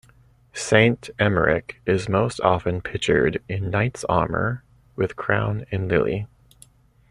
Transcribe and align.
Saint 0.55 1.11
Emeric 1.19 1.73
is 1.85 2.09
most 2.09 2.41
often 2.41 2.81
pictured 2.81 3.39
in 3.47 3.69
knight's 3.69 4.03
armour 4.05 4.63
with 4.95 5.15
crown 5.15 5.63
and 5.71 5.87
lily. 5.89 6.25